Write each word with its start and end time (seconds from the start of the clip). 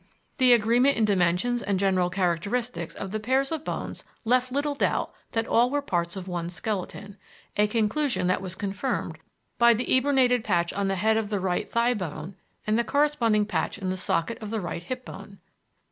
The 0.39 0.53
agreement 0.53 0.97
in 0.97 1.05
dimensions 1.05 1.61
and 1.61 1.79
general 1.79 2.09
characteristics 2.09 2.95
of 2.95 3.11
the 3.11 3.19
pairs 3.19 3.51
of 3.51 3.63
bones 3.63 4.03
left 4.25 4.51
little 4.51 4.73
doubt 4.73 5.13
that 5.33 5.47
all 5.47 5.69
were 5.69 5.83
parts 5.83 6.15
of 6.15 6.27
one 6.27 6.49
skeleton, 6.49 7.17
a 7.55 7.67
conclusion 7.67 8.25
that 8.25 8.41
was 8.41 8.55
confirmed 8.55 9.19
by 9.59 9.75
the 9.75 9.85
eburnated 9.85 10.43
patch 10.43 10.73
on 10.73 10.87
the 10.87 10.95
head 10.95 11.17
of 11.17 11.29
the 11.29 11.39
right 11.39 11.69
thigh 11.69 11.93
bone 11.93 12.33
and 12.65 12.79
the 12.79 12.83
corresponding 12.83 13.45
patch 13.45 13.77
in 13.77 13.91
the 13.91 13.95
socket 13.95 14.39
of 14.41 14.49
the 14.49 14.59
right 14.59 14.81
hip 14.81 15.05
bone. 15.05 15.37